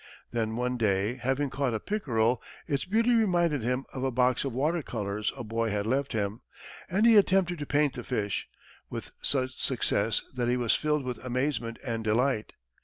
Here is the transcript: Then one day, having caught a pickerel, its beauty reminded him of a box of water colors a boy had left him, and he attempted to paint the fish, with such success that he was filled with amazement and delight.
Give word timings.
Then 0.31 0.55
one 0.55 0.77
day, 0.77 1.17
having 1.17 1.51
caught 1.51 1.75
a 1.75 1.79
pickerel, 1.79 2.41
its 2.65 2.85
beauty 2.85 3.13
reminded 3.13 3.61
him 3.61 3.85
of 3.93 4.03
a 4.03 4.09
box 4.09 4.43
of 4.43 4.51
water 4.51 4.81
colors 4.81 5.31
a 5.37 5.43
boy 5.43 5.69
had 5.69 5.85
left 5.85 6.13
him, 6.13 6.41
and 6.89 7.05
he 7.05 7.17
attempted 7.17 7.59
to 7.59 7.67
paint 7.67 7.93
the 7.93 8.03
fish, 8.03 8.47
with 8.89 9.11
such 9.21 9.61
success 9.61 10.23
that 10.33 10.49
he 10.49 10.57
was 10.57 10.73
filled 10.73 11.03
with 11.03 11.23
amazement 11.23 11.77
and 11.85 12.03
delight. 12.03 12.53